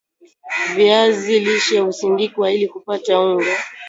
[0.75, 3.57] viazi lishe husindikwa ili kupata unga